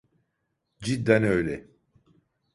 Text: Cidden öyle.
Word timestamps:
Cidden 0.81 1.23
öyle. 1.23 1.67